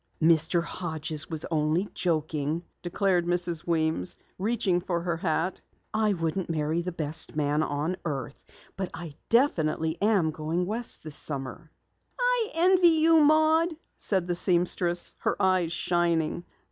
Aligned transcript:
"Mr. 0.19 0.63
Hodges 0.63 1.29
was 1.29 1.45
only 1.51 1.87
joking," 1.93 2.63
declared 2.81 3.27
Mrs. 3.27 3.67
Weems, 3.67 4.17
reaching 4.39 4.81
for 4.81 5.01
her 5.01 5.17
hat. 5.17 5.61
"I 5.93 6.13
wouldn't 6.13 6.49
marry 6.49 6.81
the 6.81 6.91
best 6.91 7.35
man 7.35 7.61
on 7.61 7.95
earth. 8.03 8.43
But 8.75 8.89
I 8.95 9.13
definitely 9.29 10.01
am 10.01 10.31
going 10.31 10.65
west 10.65 11.03
this 11.03 11.17
summer." 11.17 11.69
"I 12.19 12.47
envy 12.55 12.87
you, 12.87 13.17
Maud," 13.19 13.75
said 13.95 14.25
the 14.25 14.33
seamstress, 14.33 15.13
her 15.19 15.39
eyes 15.39 15.71
shining. 15.71 16.45